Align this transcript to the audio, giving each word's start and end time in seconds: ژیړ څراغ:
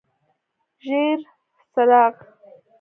ژیړ 0.85 1.19
څراغ: 1.73 2.15